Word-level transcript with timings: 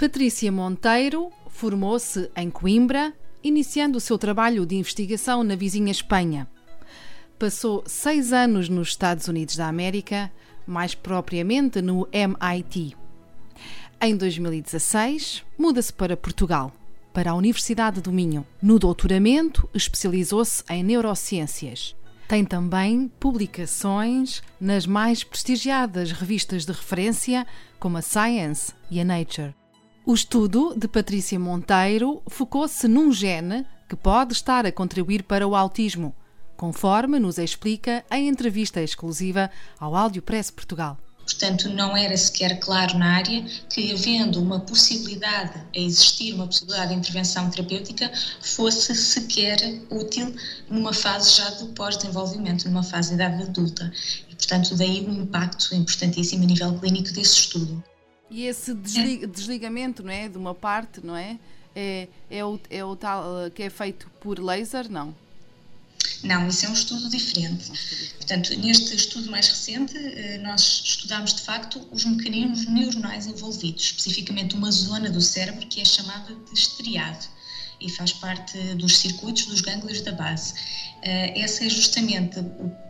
Patrícia 0.00 0.50
Monteiro 0.50 1.30
formou-se 1.50 2.30
em 2.34 2.48
Coimbra, 2.48 3.12
iniciando 3.44 3.98
o 3.98 4.00
seu 4.00 4.16
trabalho 4.16 4.64
de 4.64 4.74
investigação 4.74 5.44
na 5.44 5.54
vizinha 5.54 5.90
Espanha. 5.90 6.48
Passou 7.38 7.84
seis 7.86 8.32
anos 8.32 8.70
nos 8.70 8.88
Estados 8.88 9.28
Unidos 9.28 9.56
da 9.56 9.68
América, 9.68 10.32
mais 10.66 10.94
propriamente 10.94 11.82
no 11.82 12.08
MIT. 12.10 12.96
Em 14.00 14.16
2016, 14.16 15.44
muda-se 15.58 15.92
para 15.92 16.16
Portugal, 16.16 16.72
para 17.12 17.32
a 17.32 17.34
Universidade 17.34 18.00
do 18.00 18.10
Minho. 18.10 18.46
No 18.62 18.78
doutoramento, 18.78 19.68
especializou-se 19.74 20.64
em 20.70 20.82
neurociências. 20.82 21.94
Tem 22.26 22.42
também 22.42 23.12
publicações 23.20 24.42
nas 24.58 24.86
mais 24.86 25.22
prestigiadas 25.22 26.10
revistas 26.10 26.64
de 26.64 26.72
referência, 26.72 27.46
como 27.78 27.98
a 27.98 28.02
Science 28.02 28.72
e 28.90 28.98
a 28.98 29.04
Nature. 29.04 29.59
O 30.10 30.14
estudo 30.14 30.74
de 30.76 30.88
Patrícia 30.88 31.38
Monteiro 31.38 32.20
focou-se 32.26 32.88
num 32.88 33.12
gene 33.12 33.64
que 33.88 33.94
pode 33.94 34.32
estar 34.32 34.66
a 34.66 34.72
contribuir 34.72 35.22
para 35.22 35.46
o 35.46 35.54
autismo, 35.54 36.12
conforme 36.56 37.20
nos 37.20 37.38
explica 37.38 38.04
em 38.10 38.26
entrevista 38.26 38.82
exclusiva 38.82 39.48
ao 39.78 39.94
Áudio 39.94 40.20
Press 40.20 40.50
Portugal. 40.50 40.98
Portanto, 41.24 41.68
não 41.68 41.96
era 41.96 42.16
sequer 42.16 42.58
claro 42.58 42.98
na 42.98 43.18
área 43.18 43.46
que, 43.72 43.92
havendo 43.92 44.42
uma 44.42 44.58
possibilidade, 44.58 45.56
a 45.76 45.78
existir 45.78 46.34
uma 46.34 46.46
possibilidade 46.46 46.90
de 46.90 46.98
intervenção 46.98 47.48
terapêutica, 47.48 48.10
fosse 48.40 48.92
sequer 48.96 49.58
útil 49.90 50.34
numa 50.68 50.92
fase 50.92 51.36
já 51.36 51.50
do 51.50 51.66
pós-desenvolvimento, 51.68 52.68
numa 52.68 52.82
fase 52.82 53.10
de 53.10 53.14
idade 53.14 53.44
adulta. 53.44 53.92
E, 54.28 54.34
portanto, 54.34 54.74
daí 54.74 55.06
o 55.06 55.22
impacto 55.22 55.72
importantíssimo 55.72 56.42
a 56.42 56.46
nível 56.48 56.76
clínico 56.80 57.12
desse 57.12 57.42
estudo. 57.42 57.80
E 58.30 58.46
esse 58.46 58.72
desligamento, 58.74 60.02
não 60.02 60.12
é, 60.12 60.28
de 60.28 60.38
uma 60.38 60.54
parte, 60.54 61.04
não 61.04 61.16
é? 61.16 61.38
É, 61.74 62.08
é, 62.30 62.44
o, 62.44 62.60
é 62.70 62.84
o 62.84 62.96
tal 62.96 63.46
eh, 63.46 63.50
que 63.50 63.62
é 63.62 63.70
feito 63.70 64.10
por 64.20 64.38
laser, 64.38 64.90
não? 64.90 65.14
Não, 66.22 66.48
isso 66.48 66.66
é 66.66 66.68
um 66.68 66.72
estudo 66.72 67.08
diferente. 67.08 67.70
Portanto, 68.16 68.54
neste 68.56 68.94
estudo 68.94 69.30
mais 69.30 69.48
recente, 69.48 69.96
eh, 69.96 70.38
nós 70.38 70.82
estudamos 70.84 71.34
de 71.34 71.42
facto 71.42 71.86
os 71.90 72.04
mecanismos 72.04 72.66
neuronais 72.66 73.26
envolvidos, 73.26 73.82
especificamente 73.84 74.54
uma 74.54 74.70
zona 74.70 75.08
do 75.10 75.20
cérebro 75.20 75.66
que 75.66 75.80
é 75.80 75.84
chamada 75.84 76.34
de 76.34 76.58
estriado 76.58 77.26
e 77.80 77.88
faz 77.88 78.12
parte 78.12 78.58
dos 78.74 78.98
circuitos 78.98 79.46
dos 79.46 79.60
gânglios 79.60 80.02
da 80.02 80.12
base. 80.12 80.54
Eh, 81.02 81.40
esse 81.40 81.66
é, 81.66 81.68
justamente, 81.70 82.44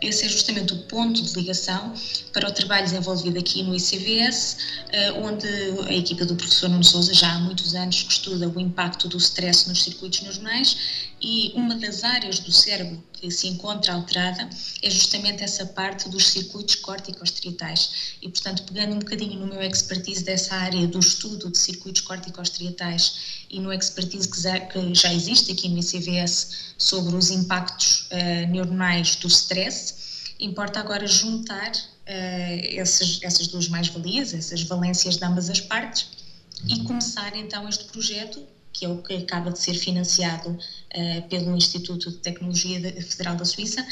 esse 0.00 0.24
é 0.24 0.28
justamente 0.28 0.72
o 0.72 0.78
ponto 0.84 1.20
de 1.20 1.34
ligação 1.34 1.92
para 2.32 2.48
o 2.48 2.52
trabalho 2.52 2.84
desenvolvido 2.84 3.38
aqui 3.38 3.62
no 3.64 3.74
ICVS, 3.74 4.58
eh, 4.92 5.12
onde 5.12 5.46
a 5.88 5.92
equipa 5.92 6.24
do 6.24 6.36
professor 6.36 6.68
Nuno 6.68 6.84
Souza 6.84 7.12
já 7.12 7.32
há 7.32 7.38
muitos 7.40 7.74
anos 7.74 8.02
que 8.02 8.12
estuda 8.12 8.48
o 8.48 8.60
impacto 8.60 9.08
do 9.08 9.16
stress 9.16 9.68
nos 9.68 9.82
circuitos 9.82 10.22
neuronais 10.22 10.76
e 11.20 11.50
uma 11.56 11.74
das 11.76 12.04
áreas 12.04 12.38
do 12.38 12.52
cérebro 12.52 13.02
que 13.12 13.30
se 13.30 13.48
encontra 13.48 13.94
alterada 13.94 14.48
é 14.82 14.90
justamente 14.90 15.42
essa 15.42 15.64
parte 15.66 16.08
dos 16.08 16.28
circuitos 16.28 16.76
corticostriatais. 16.76 18.16
E, 18.20 18.28
portanto, 18.28 18.62
pegando 18.64 18.94
um 18.94 18.98
bocadinho 18.98 19.40
no 19.40 19.46
meu 19.46 19.62
expertise 19.62 20.22
dessa 20.22 20.54
área 20.54 20.86
do 20.86 20.98
estudo 20.98 21.50
de 21.50 21.58
circuitos 21.58 22.02
corticostriatais 22.02 23.46
e 23.50 23.58
no 23.58 23.72
expertise 23.72 24.28
que 24.28 24.94
já 24.94 25.12
existe 25.12 25.52
aqui 25.52 25.68
no 25.68 25.78
ICVS 25.78 26.74
sobre 26.76 27.16
os 27.16 27.30
impactos 27.30 27.95
uh, 28.10 28.50
neuronais 28.50 29.16
do 29.16 29.28
stress, 29.28 30.34
importa 30.38 30.80
agora 30.80 31.06
juntar 31.06 31.70
uh, 31.72 32.78
essas, 32.78 33.20
essas 33.22 33.46
duas 33.48 33.68
mais-valias, 33.68 34.34
essas 34.34 34.62
valências 34.62 35.16
de 35.16 35.24
ambas 35.24 35.50
as 35.50 35.60
partes, 35.60 36.08
e 36.66 36.82
começar 36.84 37.36
então 37.36 37.68
este 37.68 37.84
projeto 37.84 38.42
que 38.72 38.84
é 38.84 38.88
o 38.88 39.02
que 39.02 39.14
acaba 39.14 39.50
de 39.50 39.58
ser 39.58 39.74
financiado 39.74 40.50
uh, 40.50 41.28
pelo 41.28 41.56
Instituto 41.56 42.10
de 42.10 42.18
Tecnologia 42.18 42.78
Federal 43.02 43.34
da 43.34 43.44
Suíça, 43.44 43.86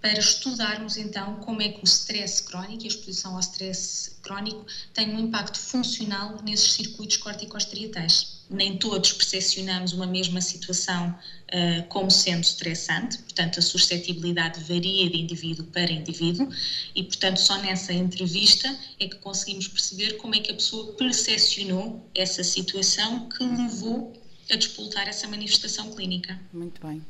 para 0.00 0.18
estudarmos 0.18 0.96
então 0.98 1.36
como 1.36 1.62
é 1.62 1.70
que 1.70 1.80
o 1.80 1.84
stress 1.84 2.42
crónico 2.42 2.82
e 2.82 2.84
a 2.84 2.88
exposição 2.88 3.34
ao 3.34 3.40
stress 3.40 4.12
crónico 4.22 4.64
tem 4.92 5.08
um 5.14 5.18
impacto 5.18 5.58
funcional 5.58 6.36
nesses 6.44 6.74
circuitos 6.74 7.16
corticostriatais. 7.16 8.35
Nem 8.48 8.76
todos 8.78 9.12
percepcionamos 9.12 9.92
uma 9.92 10.06
mesma 10.06 10.40
situação 10.40 11.08
uh, 11.10 11.86
como 11.88 12.10
sendo 12.10 12.44
estressante, 12.44 13.18
portanto 13.18 13.58
a 13.58 13.62
suscetibilidade 13.62 14.60
varia 14.60 15.10
de 15.10 15.18
indivíduo 15.18 15.66
para 15.66 15.90
indivíduo 15.90 16.48
e 16.94 17.02
portanto 17.02 17.38
só 17.38 17.58
nessa 17.58 17.92
entrevista 17.92 18.68
é 19.00 19.08
que 19.08 19.16
conseguimos 19.16 19.68
perceber 19.68 20.16
como 20.18 20.34
é 20.34 20.40
que 20.40 20.52
a 20.52 20.54
pessoa 20.54 20.92
percepcionou 20.92 22.08
essa 22.14 22.44
situação 22.44 23.28
que 23.28 23.42
levou 23.42 24.12
a 24.50 24.56
despoltar 24.56 25.08
essa 25.08 25.26
manifestação 25.26 25.92
clínica. 25.92 26.40
Muito 26.52 26.84
bem. 26.86 27.04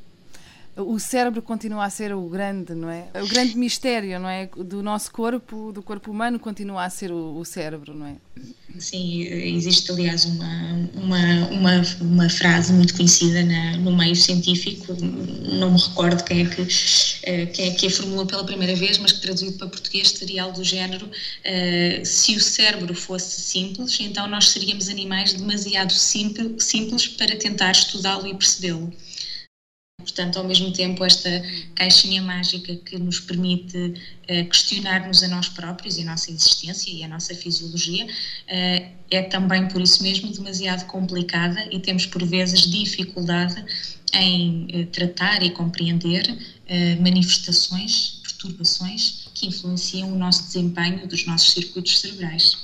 O 0.76 0.98
cérebro 0.98 1.40
continua 1.40 1.86
a 1.86 1.90
ser 1.90 2.14
o 2.14 2.28
grande, 2.28 2.74
não 2.74 2.90
é? 2.90 3.08
O 3.22 3.26
grande 3.26 3.56
mistério, 3.56 4.20
não 4.20 4.28
é? 4.28 4.46
Do 4.46 4.82
nosso 4.82 5.10
corpo, 5.10 5.72
do 5.72 5.82
corpo 5.82 6.10
humano, 6.10 6.38
continua 6.38 6.84
a 6.84 6.90
ser 6.90 7.10
o, 7.10 7.38
o 7.38 7.44
cérebro, 7.46 7.94
não 7.94 8.06
é? 8.06 8.16
Sim, 8.78 9.22
existe 9.22 9.90
aliás 9.90 10.26
uma, 10.26 10.90
uma, 10.94 11.48
uma, 11.48 11.82
uma 12.02 12.28
frase 12.28 12.74
muito 12.74 12.94
conhecida 12.94 13.42
na, 13.42 13.78
no 13.78 13.96
meio 13.96 14.14
científico, 14.14 14.94
não 15.58 15.72
me 15.72 15.80
recordo 15.80 16.22
quem 16.24 16.42
é, 16.42 16.44
que, 16.44 16.68
eh, 17.22 17.46
quem 17.46 17.70
é 17.70 17.74
que 17.74 17.86
a 17.86 17.90
formulou 17.90 18.26
pela 18.26 18.44
primeira 18.44 18.76
vez, 18.76 18.98
mas 18.98 19.12
que 19.12 19.22
traduzido 19.22 19.56
para 19.56 19.68
português 19.68 20.10
seria 20.10 20.42
algo 20.42 20.58
do 20.58 20.64
género: 20.64 21.06
uh, 21.06 22.04
se 22.04 22.36
o 22.36 22.40
cérebro 22.40 22.94
fosse 22.94 23.40
simples, 23.40 23.96
então 23.98 24.26
nós 24.26 24.50
seríamos 24.50 24.90
animais 24.90 25.32
demasiado 25.32 25.94
simples 25.94 27.08
para 27.16 27.34
tentar 27.36 27.70
estudá-lo 27.70 28.26
e 28.26 28.34
percebê-lo 28.34 28.92
portanto, 30.06 30.38
ao 30.38 30.44
mesmo 30.44 30.72
tempo, 30.72 31.04
esta 31.04 31.28
caixinha 31.74 32.22
mágica 32.22 32.76
que 32.76 32.96
nos 32.96 33.18
permite 33.18 33.76
uh, 33.76 34.48
questionar-nos 34.48 35.22
a 35.24 35.28
nós 35.28 35.48
próprios 35.48 35.98
e 35.98 36.02
a 36.02 36.04
nossa 36.04 36.30
existência 36.30 36.90
e 36.90 37.02
a 37.02 37.08
nossa 37.08 37.34
fisiologia, 37.34 38.06
uh, 38.06 38.96
é 39.10 39.22
também 39.22 39.66
por 39.68 39.80
isso 39.80 40.02
mesmo 40.02 40.32
demasiado 40.32 40.86
complicada 40.86 41.68
e 41.72 41.80
temos 41.80 42.06
por 42.06 42.24
vezes 42.24 42.60
dificuldade 42.70 43.62
em 44.14 44.68
uh, 44.72 44.86
tratar 44.86 45.42
e 45.42 45.50
compreender 45.50 46.56
manifestações, 47.00 48.20
perturbações 48.24 49.28
que 49.32 49.46
influenciam 49.46 50.12
o 50.12 50.18
nosso 50.18 50.46
desempenho 50.46 51.06
dos 51.06 51.24
nossos 51.24 51.52
circuitos 51.52 52.00
cerebrais 52.00 52.56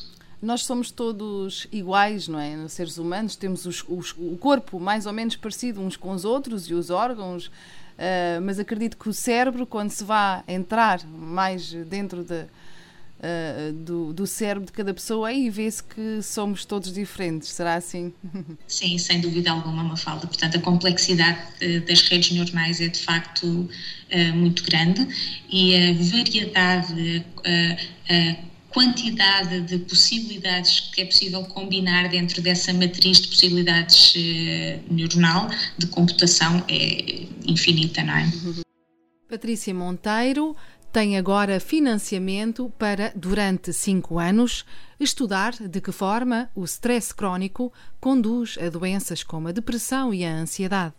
nós 0.42 0.64
somos 0.64 0.90
todos 0.90 1.68
iguais, 1.70 2.26
não 2.26 2.38
é? 2.38 2.66
Seres 2.68 2.98
humanos 2.98 3.36
temos 3.36 3.64
os, 3.64 3.84
os, 3.88 4.12
o 4.18 4.36
corpo 4.36 4.80
mais 4.80 5.06
ou 5.06 5.12
menos 5.12 5.36
parecido 5.36 5.80
uns 5.80 5.96
com 5.96 6.10
os 6.10 6.24
outros 6.24 6.68
e 6.68 6.74
os 6.74 6.90
órgãos, 6.90 7.46
uh, 7.46 8.42
mas 8.42 8.58
acredito 8.58 8.96
que 8.96 9.08
o 9.08 9.12
cérebro, 9.12 9.64
quando 9.64 9.90
se 9.90 10.02
vá 10.02 10.42
entrar 10.48 11.06
mais 11.06 11.72
dentro 11.72 12.24
de, 12.24 12.40
uh, 12.42 13.72
do, 13.72 14.12
do, 14.12 14.26
cérebro 14.26 14.66
de 14.66 14.72
cada 14.72 14.92
pessoa, 14.92 15.28
aí 15.28 15.48
vê-se 15.48 15.84
que 15.84 16.20
somos 16.22 16.64
todos 16.64 16.92
diferentes. 16.92 17.48
Será 17.50 17.74
assim? 17.74 18.12
Sim, 18.66 18.98
sem 18.98 19.20
dúvida 19.20 19.52
alguma, 19.52 19.84
uma 19.84 19.96
falta. 19.96 20.26
Portanto, 20.26 20.56
a 20.56 20.60
complexidade 20.60 21.38
eh, 21.60 21.78
das 21.78 22.02
redes 22.02 22.32
neuronais 22.32 22.80
é 22.80 22.88
de 22.88 22.98
facto 22.98 23.46
uh, 23.46 24.34
muito 24.34 24.64
grande 24.64 25.06
e 25.48 25.76
a 25.76 25.92
variedade 25.92 27.24
quantidade 28.72 29.60
de 29.62 29.78
possibilidades 29.78 30.80
que 30.80 31.02
é 31.02 31.04
possível 31.04 31.44
combinar 31.44 32.08
dentro 32.08 32.40
dessa 32.42 32.72
matriz 32.72 33.20
de 33.20 33.28
possibilidades 33.28 34.14
eh, 34.16 34.80
neuronal 34.90 35.48
de 35.78 35.86
computação 35.86 36.64
é 36.68 37.26
infinita, 37.46 38.02
não 38.02 38.14
é? 38.14 38.30
Patrícia 39.28 39.74
Monteiro 39.74 40.56
tem 40.92 41.16
agora 41.16 41.58
financiamento 41.58 42.70
para, 42.78 43.12
durante 43.16 43.72
cinco 43.72 44.18
anos, 44.18 44.64
estudar 45.00 45.54
de 45.54 45.80
que 45.80 45.90
forma 45.90 46.50
o 46.54 46.64
stress 46.64 47.14
crónico 47.14 47.72
conduz 47.98 48.58
a 48.58 48.68
doenças 48.68 49.22
como 49.24 49.48
a 49.48 49.52
depressão 49.52 50.12
e 50.12 50.22
a 50.22 50.34
ansiedade. 50.34 50.94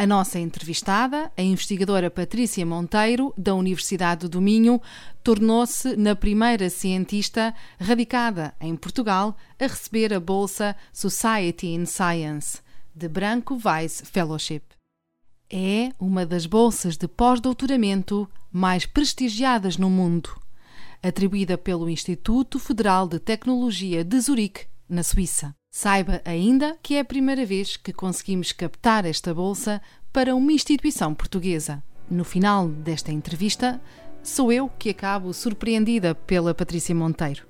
A 0.00 0.06
nossa 0.06 0.38
entrevistada, 0.38 1.32
a 1.36 1.42
investigadora 1.42 2.08
Patrícia 2.08 2.64
Monteiro, 2.64 3.34
da 3.36 3.52
Universidade 3.52 4.28
do 4.28 4.40
Minho, 4.40 4.80
tornou-se 5.24 5.96
na 5.96 6.14
primeira 6.14 6.70
cientista 6.70 7.52
radicada 7.80 8.54
em 8.60 8.76
Portugal 8.76 9.36
a 9.58 9.66
receber 9.66 10.14
a 10.14 10.20
bolsa 10.20 10.76
Society 10.92 11.74
in 11.74 11.84
Science, 11.84 12.60
de 12.94 13.08
Branco 13.08 13.58
Weiss 13.64 14.00
Fellowship. 14.06 14.62
É 15.50 15.90
uma 15.98 16.24
das 16.24 16.46
bolsas 16.46 16.96
de 16.96 17.08
pós-doutoramento 17.08 18.30
mais 18.52 18.86
prestigiadas 18.86 19.76
no 19.76 19.90
mundo, 19.90 20.30
atribuída 21.02 21.58
pelo 21.58 21.90
Instituto 21.90 22.60
Federal 22.60 23.08
de 23.08 23.18
Tecnologia 23.18 24.04
de 24.04 24.20
Zurique, 24.20 24.68
na 24.88 25.02
Suíça. 25.02 25.52
Saiba 25.80 26.20
ainda 26.24 26.76
que 26.82 26.96
é 26.96 26.98
a 26.98 27.04
primeira 27.04 27.46
vez 27.46 27.76
que 27.76 27.92
conseguimos 27.92 28.50
captar 28.50 29.04
esta 29.04 29.32
bolsa 29.32 29.80
para 30.12 30.34
uma 30.34 30.50
instituição 30.50 31.14
portuguesa. 31.14 31.80
No 32.10 32.24
final 32.24 32.68
desta 32.68 33.12
entrevista, 33.12 33.80
sou 34.20 34.50
eu 34.50 34.68
que 34.68 34.90
acabo 34.90 35.32
surpreendida 35.32 36.16
pela 36.16 36.52
Patrícia 36.52 36.92
Monteiro, 36.92 37.46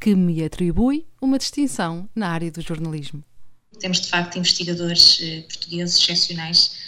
que 0.00 0.14
me 0.14 0.42
atribui 0.42 1.06
uma 1.20 1.36
distinção 1.36 2.08
na 2.14 2.30
área 2.30 2.50
do 2.50 2.62
jornalismo. 2.62 3.22
Temos 3.78 4.00
de 4.00 4.08
facto 4.08 4.38
investigadores 4.38 5.18
eh, 5.20 5.42
portugueses 5.42 6.00
excepcionais, 6.00 6.78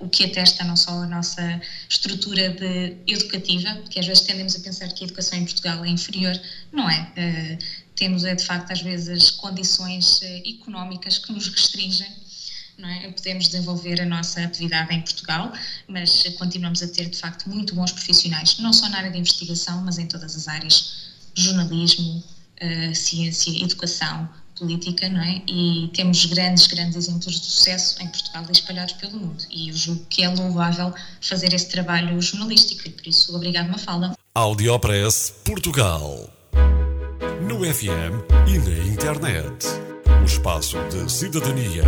o 0.00 0.08
que 0.08 0.24
atesta 0.24 0.64
não 0.64 0.76
só 0.76 0.90
a 0.90 1.06
nossa 1.06 1.60
estrutura 1.88 2.50
de 2.50 2.96
educativa, 3.06 3.74
porque 3.76 3.98
às 3.98 4.06
vezes 4.06 4.22
tendemos 4.24 4.54
a 4.56 4.60
pensar 4.60 4.88
que 4.88 5.04
a 5.04 5.06
educação 5.06 5.38
em 5.38 5.44
Portugal 5.44 5.84
é 5.84 5.88
inferior, 5.88 6.38
não 6.72 6.88
é? 6.88 7.12
Eh, 7.16 7.58
temos 7.96 8.24
é 8.24 8.34
de 8.34 8.44
facto 8.44 8.70
às 8.70 8.80
vezes 8.80 9.30
condições 9.30 10.20
económicas 10.46 11.18
que 11.18 11.32
nos 11.32 11.48
restringem 11.48 12.10
não 12.78 12.88
é? 12.88 13.10
podemos 13.12 13.46
desenvolver 13.46 14.00
a 14.00 14.06
nossa 14.06 14.42
atividade 14.42 14.94
em 14.94 15.00
Portugal, 15.02 15.52
mas 15.86 16.22
continuamos 16.38 16.82
a 16.82 16.88
ter 16.88 17.08
de 17.08 17.16
facto 17.16 17.48
muito 17.48 17.74
bons 17.74 17.92
profissionais, 17.92 18.58
não 18.58 18.72
só 18.72 18.88
na 18.88 18.98
área 18.98 19.10
de 19.10 19.18
investigação, 19.18 19.82
mas 19.82 19.98
em 19.98 20.06
todas 20.06 20.34
as 20.34 20.48
áreas, 20.48 21.12
jornalismo, 21.34 22.24
ciência, 22.94 23.62
educação, 23.62 24.28
política, 24.58 25.08
não 25.08 25.22
é? 25.22 25.42
E 25.48 25.90
temos 25.94 26.24
grandes, 26.26 26.66
grandes 26.66 26.96
exemplos 26.96 27.40
de 27.40 27.46
sucesso 27.46 28.02
em 28.02 28.08
Portugal 28.08 28.44
espalhados 28.50 28.94
pelo 28.94 29.18
mundo. 29.18 29.44
E 29.50 29.68
eu 29.68 29.74
julgo 29.74 30.04
que 30.08 30.22
é 30.22 30.28
louvável 30.28 30.92
fazer 31.20 31.52
esse 31.52 31.68
trabalho 31.68 32.20
jornalístico. 32.20 32.86
E 32.86 32.90
por 32.90 33.06
isso, 33.06 33.34
obrigado, 33.34 33.70
Mafalda. 33.70 34.14
Audiopress 34.34 35.34
Portugal. 35.44 36.30
No 37.46 37.58
FM 37.64 38.22
e 38.46 38.58
na 38.58 38.92
internet. 38.92 39.66
O 40.20 40.24
espaço 40.24 40.76
de 40.88 41.10
cidadania 41.10 41.82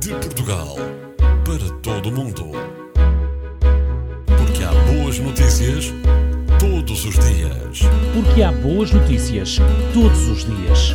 de 0.00 0.10
Portugal 0.10 0.76
para 1.44 1.70
todo 1.80 2.08
o 2.08 2.12
mundo. 2.12 2.52
Porque 4.26 4.62
há 4.62 4.72
boas 4.92 5.18
notícias 5.18 5.86
todos 6.58 7.04
os 7.04 7.14
dias. 7.14 7.80
Porque 8.14 8.42
há 8.42 8.52
boas 8.52 8.92
notícias 8.92 9.56
todos 9.92 10.28
os 10.28 10.44
dias. 10.44 10.94